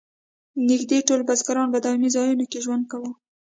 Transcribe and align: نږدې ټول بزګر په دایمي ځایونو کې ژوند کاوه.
نږدې 0.69 0.99
ټول 1.07 1.21
بزګر 1.27 1.57
په 1.73 1.77
دایمي 1.85 2.09
ځایونو 2.15 2.45
کې 2.51 2.63
ژوند 2.65 2.83
کاوه. 2.91 3.11